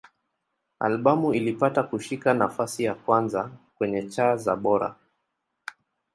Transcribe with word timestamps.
Albamu 0.79 1.33
ilipata 1.33 1.83
kushika 1.83 2.33
nafasi 2.33 2.83
ya 2.83 2.95
kwanza 2.95 3.51
kwenye 3.77 4.03
cha 4.09 4.37
za 4.37 4.55
Bora. 4.55 4.95